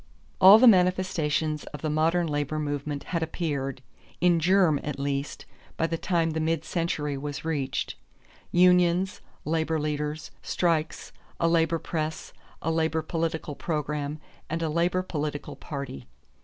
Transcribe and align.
All 0.39 0.57
the 0.57 0.65
manifestations 0.67 1.63
of 1.65 1.83
the 1.83 1.89
modern 1.91 2.25
labor 2.25 2.57
movement 2.57 3.03
had 3.13 3.21
appeared, 3.21 3.83
in 4.19 4.39
germ 4.39 4.79
at 4.83 4.97
least, 4.97 5.45
by 5.77 5.85
the 5.85 5.95
time 5.95 6.31
the 6.31 6.39
mid 6.39 6.65
century 6.65 7.15
was 7.19 7.45
reached: 7.45 7.93
unions, 8.51 9.21
labor 9.45 9.79
leaders, 9.79 10.31
strikes, 10.41 11.11
a 11.39 11.47
labor 11.47 11.77
press, 11.77 12.33
a 12.63 12.71
labor 12.71 13.03
political 13.03 13.53
program, 13.53 14.19
and 14.49 14.63
a 14.63 14.69
labor 14.69 15.03
political 15.03 15.55
party. 15.55 16.07